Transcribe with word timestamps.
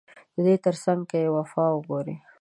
ددې 0.35 0.55
ترڅنګ 0.63 0.99
که 1.09 1.17
يې 1.23 1.29
وفا 1.37 1.65
وګورې 1.71 2.15